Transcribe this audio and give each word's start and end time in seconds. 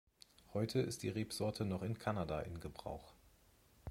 Heute 0.55 0.79
ist 0.79 1.03
die 1.03 1.09
Rebsorte 1.09 1.63
noch 1.63 1.83
in 1.83 1.99
Kanada 1.99 2.39
in 2.39 2.59
Gebrauch. 2.59 3.13